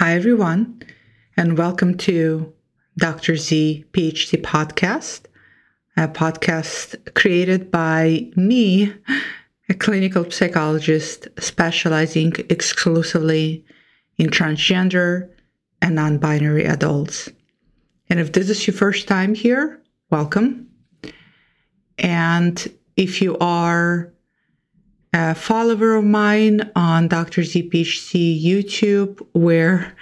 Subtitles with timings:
[0.00, 0.80] Hi, everyone,
[1.36, 2.54] and welcome to
[2.96, 3.36] Dr.
[3.36, 5.26] Z PhD podcast,
[5.94, 8.94] a podcast created by me,
[9.68, 13.62] a clinical psychologist specializing exclusively
[14.16, 15.28] in transgender
[15.82, 17.28] and non binary adults.
[18.08, 20.66] And if this is your first time here, welcome.
[21.98, 24.14] And if you are
[25.12, 27.42] a follower of mine on Dr.
[27.42, 29.96] Z PhD YouTube, where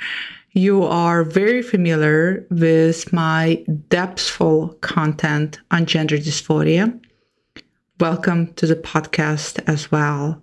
[0.53, 6.99] you are very familiar with my depthful content on gender dysphoria.
[8.01, 10.43] Welcome to the podcast as well.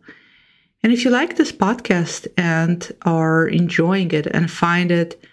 [0.83, 5.23] And if you like this podcast and are enjoying it and find it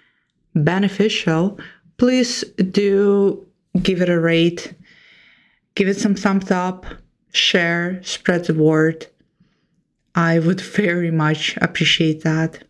[0.55, 1.59] beneficial,
[1.97, 3.47] please do
[3.83, 4.75] give it a rate,
[5.75, 6.85] give it some thumbs up,
[7.33, 9.07] share, spread the word.
[10.15, 12.65] I would very much appreciate that.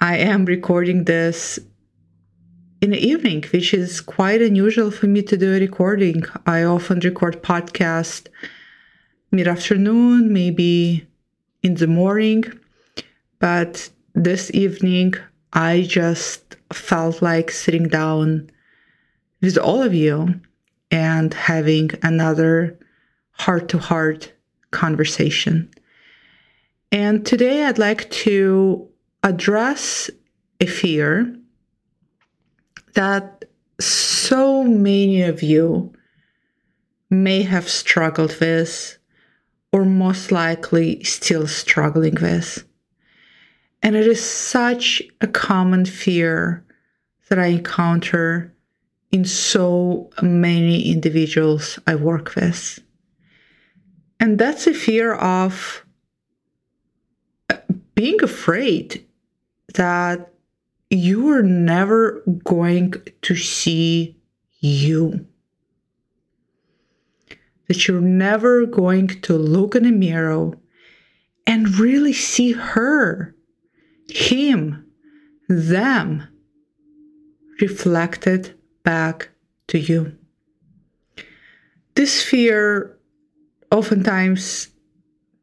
[0.00, 1.58] I am recording this
[2.80, 6.24] in the evening, which is quite unusual for me to do a recording.
[6.44, 8.26] I often record podcast
[9.30, 11.06] mid afternoon, maybe
[11.62, 12.44] in the morning,
[13.38, 15.14] but this evening
[15.52, 18.50] I just felt like sitting down
[19.40, 20.40] with all of you
[20.90, 22.78] and having another
[23.32, 24.32] heart to heart
[24.70, 25.70] conversation.
[26.92, 28.88] And today I'd like to
[29.22, 30.10] address
[30.60, 31.36] a fear
[32.94, 33.44] that
[33.80, 35.92] so many of you
[37.10, 38.98] may have struggled with
[39.72, 42.64] or most likely still struggling with.
[43.82, 46.64] And it is such a common fear
[47.28, 48.54] that I encounter
[49.12, 52.80] in so many individuals I work with.
[54.18, 55.84] And that's a fear of
[57.96, 59.04] being afraid
[59.74, 60.32] that
[60.90, 64.16] you are never going to see
[64.60, 65.26] you.
[67.66, 70.52] That you're never going to look in a mirror
[71.46, 73.34] and really see her,
[74.08, 74.86] him,
[75.48, 76.28] them
[77.60, 79.30] reflected back
[79.68, 80.16] to you.
[81.94, 82.98] This fear
[83.72, 84.68] oftentimes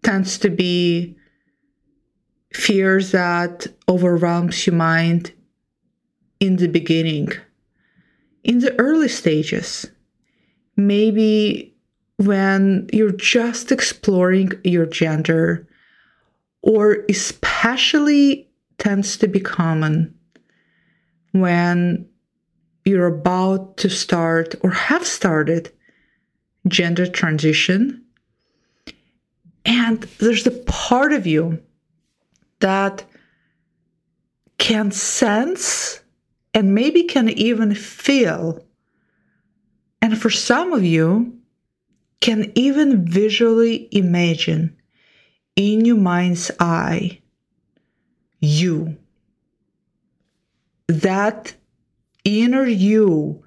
[0.03, 1.17] tends to be
[2.53, 5.31] fears that overwhelms your mind
[6.39, 7.29] in the beginning,
[8.43, 9.85] in the early stages,
[10.75, 11.75] maybe
[12.17, 15.67] when you're just exploring your gender,
[16.61, 20.13] or especially tends to be common
[21.31, 22.07] when
[22.85, 25.71] you're about to start or have started
[26.67, 28.03] gender transition.
[29.65, 31.61] And there's a part of you
[32.63, 33.03] that
[34.57, 35.99] can sense
[36.53, 38.65] and maybe can even feel.
[40.01, 41.37] And for some of you,
[42.21, 44.77] can even visually imagine
[45.57, 47.19] in your mind's eye
[48.39, 48.95] you.
[50.87, 51.53] That
[52.23, 53.43] inner you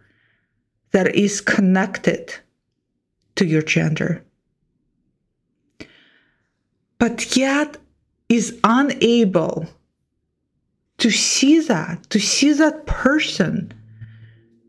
[0.91, 2.35] that is connected
[3.37, 4.23] to your gender.
[6.99, 7.79] But yet,
[8.29, 9.67] is unable
[10.99, 13.73] to see that, to see that person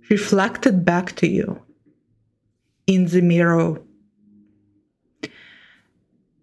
[0.09, 1.61] reflected back to you
[2.85, 3.81] in the mirror.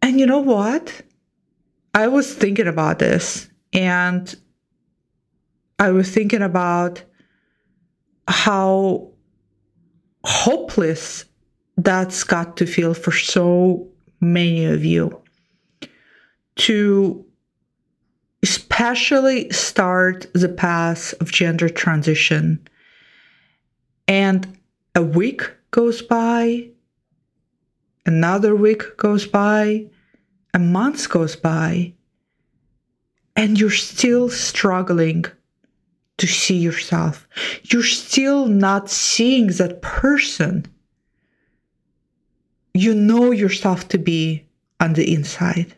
[0.02, 1.02] And you know what?
[1.94, 4.34] I was thinking about this and
[5.78, 7.02] I was thinking about
[8.26, 9.10] how
[10.24, 11.24] hopeless
[11.76, 13.88] that's got to feel for so
[14.20, 15.23] many of you
[16.56, 17.24] to
[18.42, 22.66] especially start the path of gender transition.
[24.06, 24.58] And
[24.94, 26.68] a week goes by,
[28.04, 29.86] another week goes by,
[30.52, 31.94] a month goes by,
[33.34, 35.24] and you're still struggling
[36.18, 37.26] to see yourself.
[37.62, 40.66] You're still not seeing that person
[42.74, 44.44] you know yourself to be
[44.80, 45.74] on the inside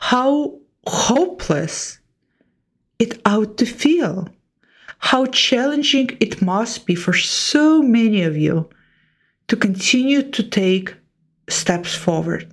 [0.00, 2.00] how hopeless
[2.98, 4.28] it ought to feel,
[4.98, 8.68] how challenging it must be for so many of you
[9.48, 10.96] to continue to take
[11.48, 12.50] steps forward.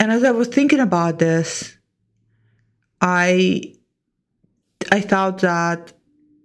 [0.00, 1.76] And as I was thinking about this,
[3.00, 3.74] I
[4.90, 5.92] I thought that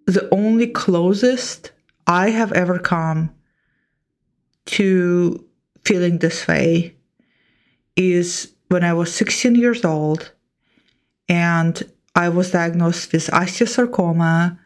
[0.05, 1.71] the only closest
[2.05, 3.33] I have ever come
[4.65, 5.43] to
[5.83, 6.95] feeling this way
[7.95, 10.31] is when I was 16 years old
[11.29, 11.81] and
[12.15, 14.57] I was diagnosed with osteosarcoma,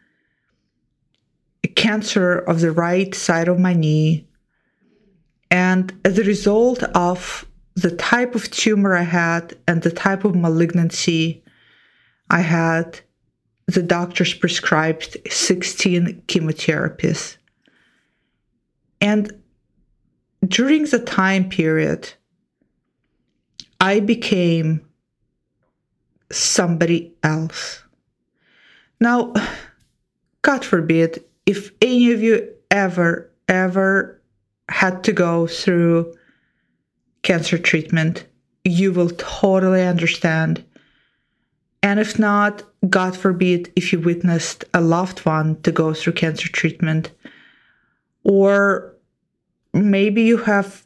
[1.76, 4.28] cancer of the right side of my knee.
[5.50, 7.46] And as a result of
[7.76, 11.44] the type of tumor I had and the type of malignancy
[12.30, 13.00] I had,
[13.68, 17.38] the doctors prescribed 16 chemotherapies.
[19.02, 19.32] And
[20.46, 22.14] during the time period,
[23.80, 24.82] I became
[26.32, 27.84] somebody else.
[29.00, 29.34] Now,
[30.42, 34.22] God forbid, if any of you ever, ever
[34.70, 36.14] had to go through
[37.24, 38.26] cancer treatment,
[38.64, 40.64] you will totally understand.
[41.82, 46.50] And if not, God forbid, if you witnessed a loved one to go through cancer
[46.50, 47.12] treatment,
[48.24, 48.96] or
[49.74, 50.86] maybe you have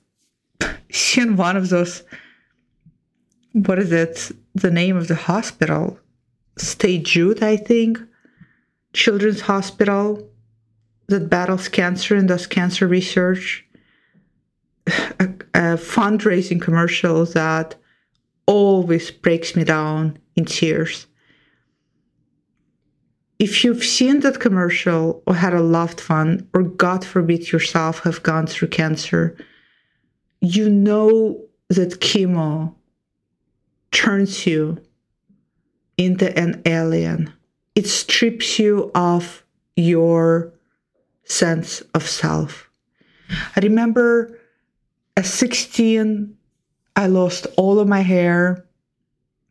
[0.92, 2.04] seen one of those,
[3.54, 6.00] what is it, the name of the hospital?
[6.58, 7.06] St.
[7.06, 8.00] Jude, I think,
[8.94, 10.28] Children's Hospital
[11.08, 13.66] that battles cancer and does cancer research.
[15.20, 17.76] A, a fundraising commercial that
[18.48, 21.06] always breaks me down in tears.
[23.40, 28.24] If you've seen that commercial or had a loved one, or God forbid yourself have
[28.24, 29.38] gone through cancer,
[30.42, 31.40] you know
[31.70, 32.74] that chemo
[33.94, 34.84] turns you
[35.98, 37.32] into an alien.
[37.76, 39.44] It strips you of
[39.76, 40.52] your
[41.24, 42.70] sense of self.
[43.56, 44.40] I remember
[45.16, 46.36] at 16,
[46.96, 48.66] I lost all of my hair.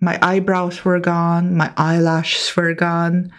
[0.00, 1.56] My eyebrows were gone.
[1.56, 3.32] My eyelashes were gone.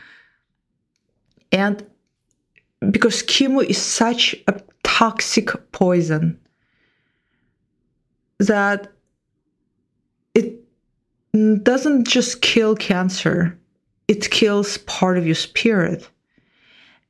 [1.51, 1.85] And
[2.91, 6.39] because chemo is such a toxic poison
[8.39, 8.91] that
[11.33, 13.57] doesn't just kill cancer,
[14.07, 16.07] it kills part of your spirit.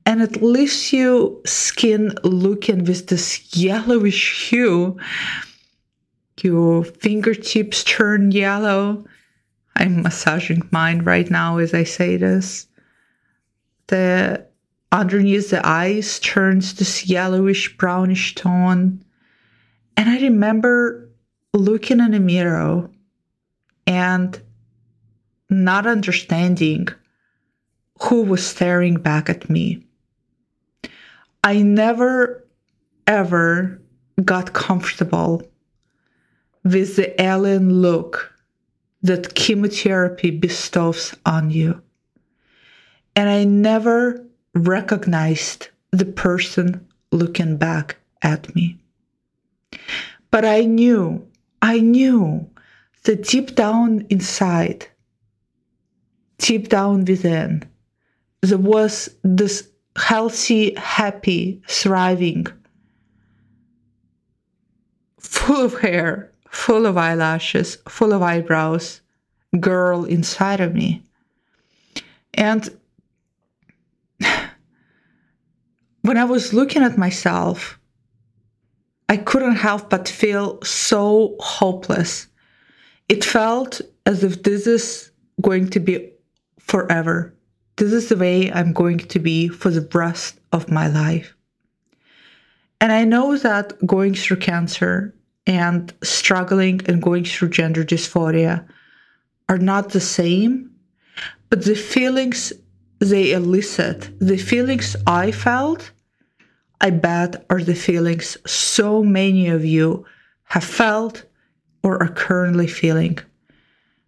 [0.06, 4.98] And it leaves you skin looking with this yellowish hue.
[6.42, 9.06] Your fingertips turn yellow.
[9.76, 12.68] I'm massaging mine right now as I say this.
[13.88, 14.46] The
[14.92, 19.04] underneath the eyes turns this yellowish brownish tone.
[19.98, 21.10] And I remember
[21.54, 22.90] looking in a mirror
[23.88, 24.42] and
[25.50, 26.88] not understanding
[28.02, 29.86] who was staring back at me.
[31.44, 32.46] I never
[33.08, 33.82] ever
[34.24, 35.44] got comfortable
[36.64, 38.34] with the alien look
[39.02, 41.82] that chemotherapy bestows on you.
[43.16, 44.26] And I never
[44.56, 48.78] recognized the person looking back at me.
[50.32, 51.28] But I knew,
[51.62, 52.50] I knew
[53.04, 54.88] that deep down inside,
[56.38, 57.64] deep down within,
[58.42, 62.48] there was this healthy, happy, thriving,
[65.20, 69.02] full of hair, full of eyelashes, full of eyebrows
[69.60, 71.04] girl inside of me.
[72.34, 72.70] And
[76.02, 77.80] when I was looking at myself,
[79.10, 82.28] I couldn't help but feel so hopeless
[83.10, 85.12] it felt as if this is
[85.42, 86.12] going to be
[86.60, 87.34] forever.
[87.76, 91.36] This is the way I'm going to be for the rest of my life.
[92.80, 95.14] And I know that going through cancer
[95.48, 98.66] and struggling and going through gender dysphoria
[99.50, 100.70] are not the same,
[101.50, 102.54] but the feelings
[103.00, 105.92] they elicit, the feelings I felt,
[106.82, 110.06] I bet are the feelings so many of you
[110.46, 111.24] have felt
[111.84, 113.20] or are currently feeling.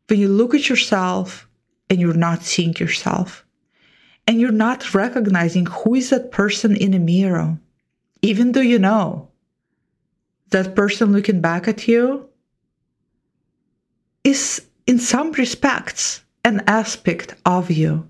[0.08, 1.48] When you look at yourself
[1.89, 3.46] and you're not seeing yourself,
[4.27, 7.60] and you're not recognizing who is that person in a mirror,
[8.22, 9.29] even though you know
[10.50, 12.27] that person looking back at you
[14.24, 18.10] is, in some respects, an aspect of you.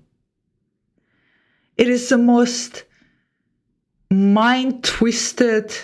[1.76, 2.84] It is the most
[4.10, 5.74] mind twisted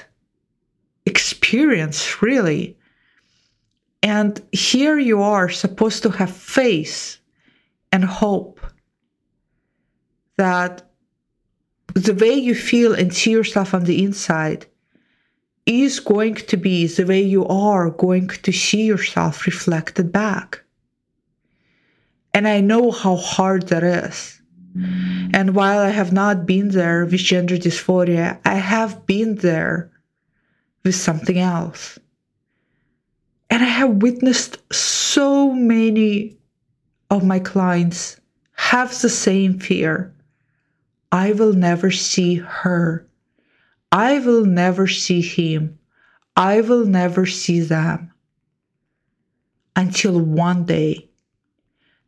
[1.05, 2.79] experience, really,
[4.03, 7.19] and here you are supposed to have faith
[7.93, 8.61] and hope
[10.37, 10.91] that
[11.95, 14.67] the way you feel and see yourself on the inside
[15.67, 20.63] is going to be the way you are going to see yourself reflected back.
[22.35, 24.41] And I know how hard that is.
[25.35, 29.91] And while I have not been there with gender dysphoria, I have been there
[30.83, 31.99] with something else.
[33.53, 36.39] And I have witnessed so many
[37.11, 38.19] of my clients
[38.53, 40.15] have the same fear.
[41.13, 43.07] I will never see her.
[43.93, 45.79] I will never see him.
[46.35, 48.15] I will never see them.
[49.77, 51.11] Until one day,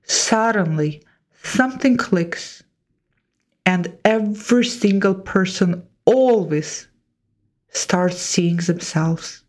[0.04, 1.02] suddenly
[1.42, 2.62] something clicks,
[3.66, 6.88] and every single person always
[7.68, 9.43] starts seeing themselves.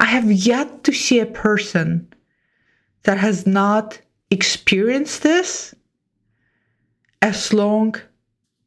[0.00, 2.08] I have yet to see a person
[3.02, 5.74] that has not experienced this
[7.20, 7.94] as long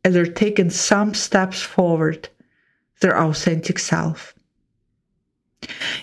[0.06, 2.30] as they're taking some steps forward
[3.00, 4.36] their authentic self.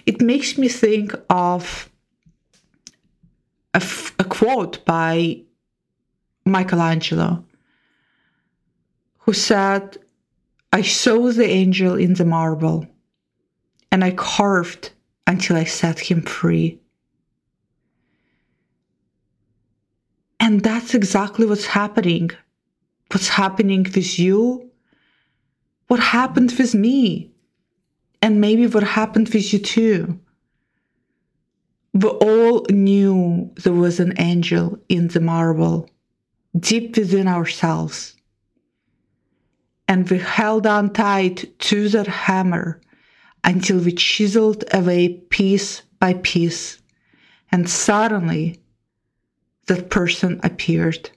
[0.04, 1.88] It makes me think of
[3.72, 5.42] a, f- a quote by
[6.44, 7.44] Michelangelo,
[9.18, 9.96] who said,
[10.72, 12.87] I saw the angel in the marble,
[13.92, 14.90] and I carved
[15.27, 16.81] until I set him free.
[20.39, 22.31] And that's exactly what's happening.
[23.12, 24.71] What's happening with you?
[25.89, 27.31] What happened with me?
[28.23, 30.19] And maybe what happened with you too.
[31.93, 35.91] We all knew there was an angel in the marble,
[36.59, 38.17] deep within ourselves.
[39.89, 42.81] And we held on tight to that hammer
[43.44, 46.78] until we chiseled away piece by piece.
[47.52, 48.61] And suddenly,
[49.66, 51.11] that person appeared.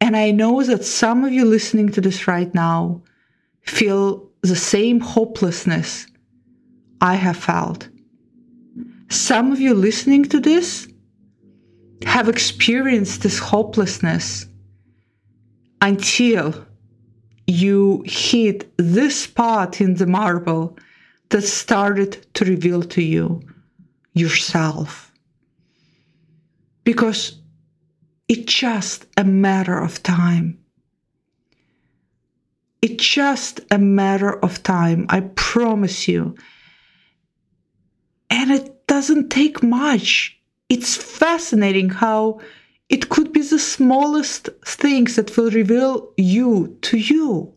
[0.00, 3.02] And I know that some of you listening to this right now
[3.62, 6.06] feel the same hopelessness
[7.00, 7.88] I have felt.
[9.08, 10.88] Some of you listening to this
[12.04, 14.46] have experienced this hopelessness
[15.80, 16.66] until
[17.46, 20.78] you hit this spot in the marble
[21.30, 23.42] that started to reveal to you
[24.12, 25.12] yourself.
[26.84, 27.40] Because
[28.28, 30.58] it's just a matter of time.
[32.80, 36.36] It's just a matter of time, I promise you.
[38.30, 40.38] And it doesn't take much.
[40.68, 42.40] It's fascinating how
[42.88, 47.54] it could be the smallest things that will reveal you to you.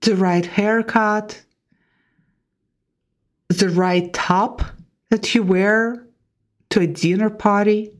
[0.00, 1.42] The right haircut,
[3.48, 4.62] the right top
[5.10, 6.06] that you wear
[6.70, 7.92] to a dinner party,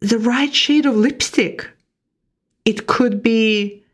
[0.00, 1.68] the right shade of lipstick.
[2.64, 3.84] It could be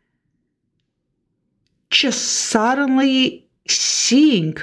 [1.89, 4.57] just suddenly seeing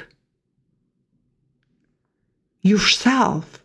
[2.62, 3.62] yourself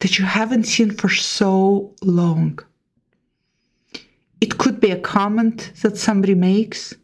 [0.00, 2.58] that you haven't seen for so long.
[4.40, 6.94] It could be a comment that somebody makes.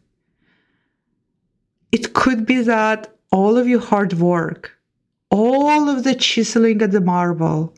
[1.91, 4.77] It could be that all of your hard work,
[5.29, 7.73] all of the chiseling at the marble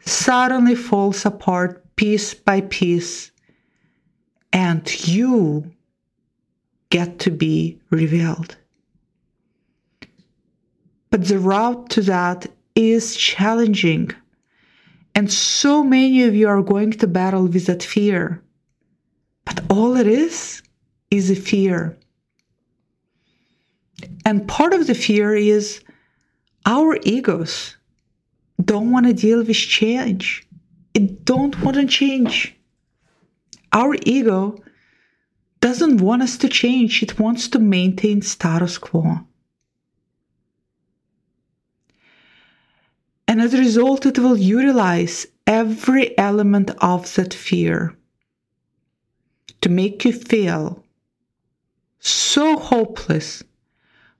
[0.00, 3.30] suddenly falls apart piece by piece,
[4.52, 5.70] and you
[6.90, 8.56] get to be revealed.
[11.10, 14.10] But the route to that is challenging.
[15.14, 18.42] And so many of you are going to battle with that fear.
[19.44, 20.62] But all it is
[21.10, 21.96] is a fear.
[24.24, 25.82] And part of the fear is
[26.66, 27.76] our egos
[28.64, 30.46] don't want to deal with change.
[30.94, 32.56] It don't want to change.
[33.72, 34.56] Our ego
[35.60, 37.02] doesn't want us to change.
[37.02, 39.20] It wants to maintain status quo.
[43.34, 47.96] And as a result, it will utilize every element of that fear
[49.60, 50.84] to make you feel
[51.98, 53.42] so hopeless,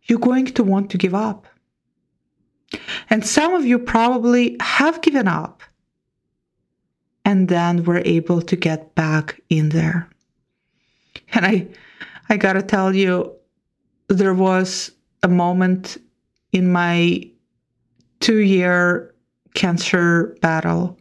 [0.03, 1.47] you're going to want to give up.
[3.09, 5.63] And some of you probably have given up
[7.25, 10.11] and then were able to get back in there.
[11.35, 11.69] And I
[12.29, 13.33] I got to tell you
[14.09, 14.91] there was
[15.23, 15.99] a moment
[16.51, 17.31] in my
[18.25, 19.15] 2-year
[19.53, 20.99] cancer battle.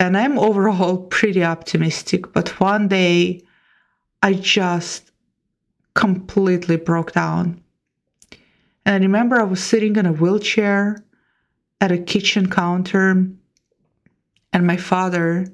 [0.00, 3.42] And I'm overall pretty optimistic, but one day
[4.22, 5.12] I just
[5.94, 7.62] completely broke down.
[8.84, 11.04] And I remember I was sitting in a wheelchair
[11.80, 13.28] at a kitchen counter,
[14.52, 15.46] and my father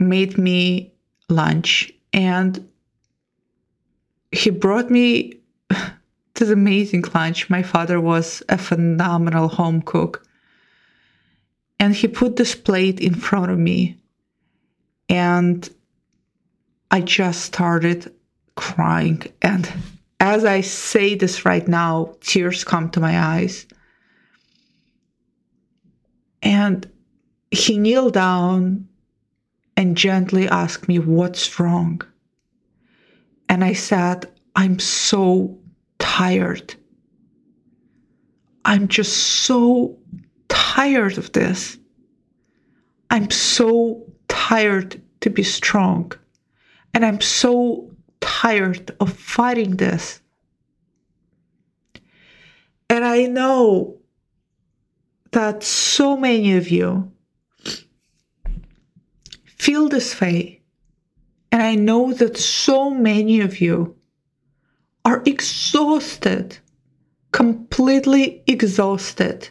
[0.00, 0.92] made me
[1.28, 2.68] lunch and
[4.32, 5.34] he brought me
[6.34, 7.48] this amazing lunch.
[7.48, 10.26] My father was a phenomenal home cook.
[11.78, 13.98] And he put this plate in front of me.
[15.08, 15.68] And
[16.90, 18.12] I just started
[18.56, 19.22] crying.
[19.42, 19.70] And
[20.20, 23.66] as I say this right now, tears come to my eyes.
[26.42, 26.90] And
[27.50, 28.88] he kneeled down
[29.76, 32.02] and gently asked me, What's wrong?
[33.48, 35.58] And I said, I'm so
[36.04, 36.74] tired.
[38.66, 39.98] I'm just so
[40.48, 41.78] tired of this.
[43.08, 46.12] I'm so tired to be strong.
[46.92, 50.20] And I'm so tired of fighting this.
[52.90, 53.96] And I know
[55.32, 57.10] that so many of you
[59.46, 60.60] feel this way.
[61.50, 63.96] And I know that so many of you
[65.26, 66.58] exhausted,
[67.32, 69.48] completely exhausted,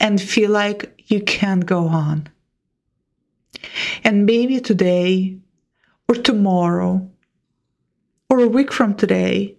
[0.00, 2.28] and feel like you can't go on.
[4.02, 5.38] And maybe today
[6.08, 7.10] or tomorrow
[8.28, 9.56] or a week from today,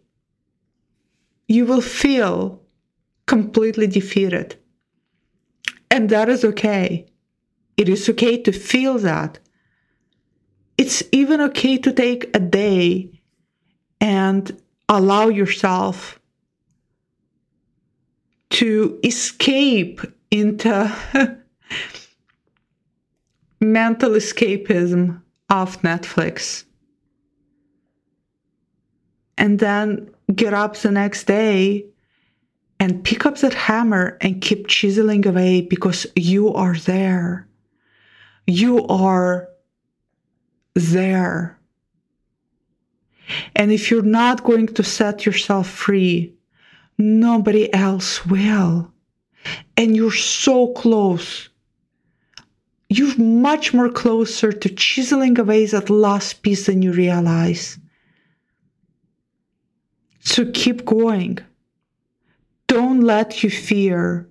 [1.48, 2.62] you will feel
[3.26, 4.56] completely defeated.
[5.90, 7.08] And that is okay.
[7.78, 9.40] It is okay to feel that.
[10.78, 13.22] It's even okay to take a day
[14.02, 16.20] and allow yourself
[18.52, 20.02] to escape
[20.32, 20.96] into
[23.62, 26.64] mental escapism of Netflix.
[29.38, 31.86] And then get up the next day
[32.80, 37.48] and pick up that hammer and keep chiseling away because you are there.
[38.48, 39.50] You are
[40.74, 41.55] there.
[43.56, 46.34] And if you're not going to set yourself free,
[46.98, 48.92] nobody else will.
[49.78, 51.50] And you're so close.
[52.90, 57.80] You're much more closer to chiseling away that last piece than you realize.
[60.20, 61.40] So keep going.
[62.68, 64.28] Don't let your fear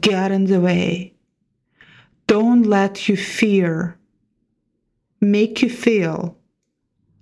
[0.00, 1.14] get in the way.
[2.26, 3.96] Don't let your fear
[5.20, 6.36] make you feel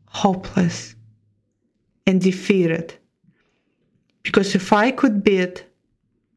[0.09, 0.96] hopeless
[2.07, 2.95] and defeated.
[4.23, 5.65] Because if I could beat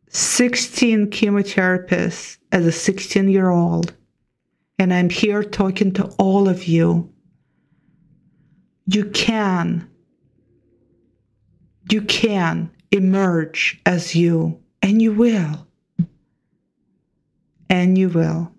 [0.09, 3.93] 16 chemotherapies as a 16 year old,
[4.77, 7.11] and I'm here talking to all of you,
[8.85, 9.87] you can,
[11.91, 15.67] you can emerge as you, and you will.
[17.69, 18.51] And you will.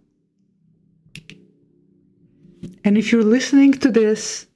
[2.84, 4.46] And if you're listening to this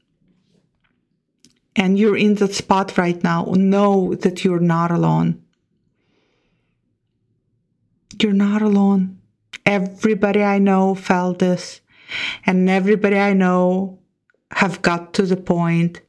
[1.77, 5.43] and you're in that spot right now, know that you're not alone.
[8.21, 9.19] You're not alone.
[9.67, 11.81] Everybody I know felt this,
[12.47, 13.99] and everybody I know
[14.53, 16.01] have got to the point,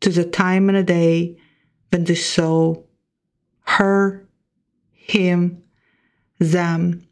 [0.00, 1.36] to the time in a day
[1.90, 2.76] when they saw
[3.62, 4.26] her,
[4.92, 5.62] him,
[6.38, 7.06] them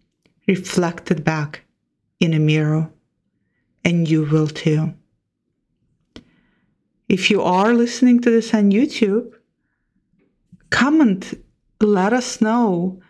[0.47, 1.63] reflected back
[2.21, 2.91] in a mirror,
[3.85, 4.95] and you will too.
[7.09, 9.33] If you are listening to this on YouTube,
[10.69, 11.35] comment,
[11.81, 13.01] let us know.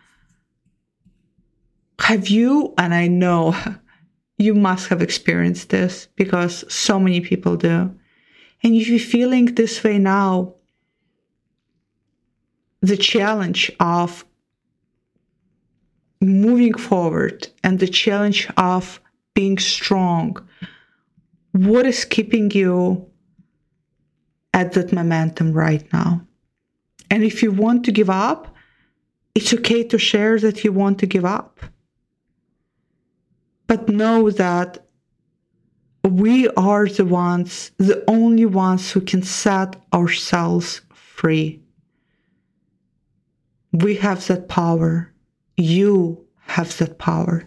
[2.00, 3.56] Have you, and I know
[4.38, 7.92] you must have experienced this because so many people do.
[8.62, 10.54] And if you're feeling this way now,
[12.80, 14.24] the challenge of
[16.20, 19.00] moving forward and the challenge of
[19.34, 20.37] being strong,
[21.50, 23.08] what is keeping you
[24.59, 26.21] at that momentum right now.
[27.11, 28.55] And if you want to give up,
[29.35, 31.61] it's okay to share that you want to give up.
[33.68, 34.85] But know that
[36.03, 41.62] we are the ones, the only ones who can set ourselves free.
[43.73, 45.12] We have that power.
[45.57, 47.47] You have that power.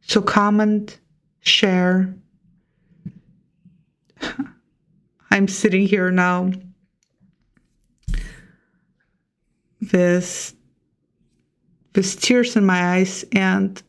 [0.00, 0.98] So comment,
[1.40, 2.14] share,
[5.30, 6.50] I'm sitting here now
[9.92, 10.54] with
[11.94, 13.82] with tears in my eyes and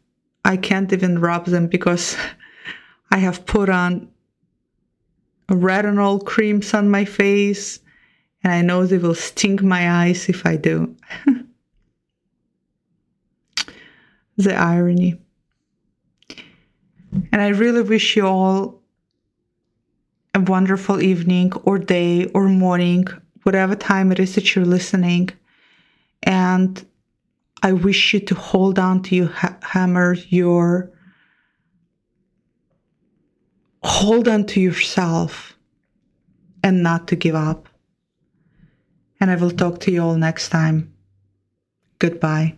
[0.45, 2.15] I can't even rub them because
[3.11, 4.09] I have put on
[5.49, 7.79] retinol creams on my face
[8.43, 10.95] and I know they will sting my eyes if I do.
[14.37, 15.19] the irony.
[17.31, 18.81] And I really wish you all
[20.37, 23.07] a wonderful evening or day or morning,
[23.41, 25.29] whatever time it is that you're listening.
[26.21, 26.85] And
[27.63, 30.91] I wish you to hold on to your ha- hammer, your
[33.83, 35.57] hold on to yourself
[36.63, 37.67] and not to give up.
[39.19, 40.93] And I will talk to you all next time.
[41.97, 42.57] Goodbye.